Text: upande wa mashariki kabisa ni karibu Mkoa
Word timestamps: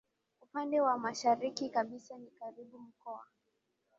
upande 0.41 0.81
wa 0.81 0.97
mashariki 0.97 1.69
kabisa 1.69 2.17
ni 2.17 2.31
karibu 2.39 2.79
Mkoa 2.79 3.25